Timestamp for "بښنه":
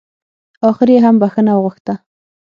1.21-1.51